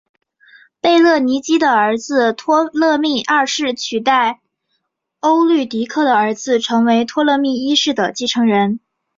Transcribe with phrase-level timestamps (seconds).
[0.81, 4.41] 贝勒尼基的儿子托勒密二世取代
[5.19, 8.79] 欧律狄刻的儿子成为托勒密一世的继承人。